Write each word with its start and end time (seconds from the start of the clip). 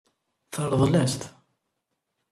Teṛḍel-as-t. 0.53 1.21